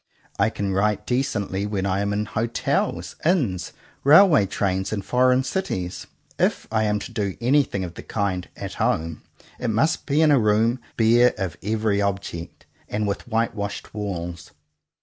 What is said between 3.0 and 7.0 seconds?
inns, railway trains, and foreign cities. If I am